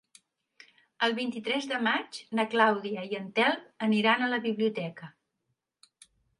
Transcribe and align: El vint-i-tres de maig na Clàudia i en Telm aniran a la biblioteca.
El 1.07 1.13
vint-i-tres 1.19 1.67
de 1.73 1.81
maig 1.89 2.19
na 2.41 2.47
Clàudia 2.55 3.05
i 3.11 3.19
en 3.21 3.29
Telm 3.43 3.63
aniran 3.91 4.27
a 4.27 4.33
la 4.35 4.43
biblioteca. 4.49 5.15